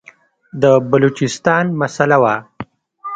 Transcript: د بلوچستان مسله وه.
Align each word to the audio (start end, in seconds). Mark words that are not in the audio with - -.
د 0.61 0.63
بلوچستان 0.89 1.65
مسله 1.81 2.17
وه. 2.23 2.35